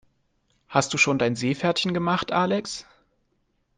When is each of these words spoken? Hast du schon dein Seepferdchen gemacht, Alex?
Hast 0.67 0.95
du 0.95 0.97
schon 0.97 1.19
dein 1.19 1.35
Seepferdchen 1.35 1.93
gemacht, 1.93 2.31
Alex? 2.31 2.87